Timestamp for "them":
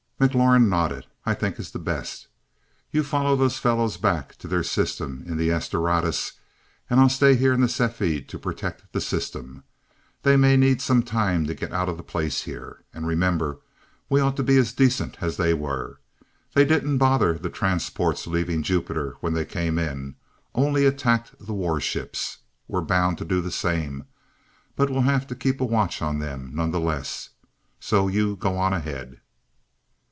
26.19-26.51